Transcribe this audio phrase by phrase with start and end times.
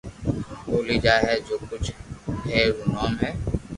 [0.65, 1.89] ٻولي جائي ھي جو ڪوجھ
[2.49, 3.31] ھير رو نوم ھي